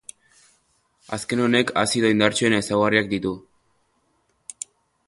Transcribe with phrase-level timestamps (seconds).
[1.17, 3.39] Azken honek azido indartsuen ezaugarriak ditu.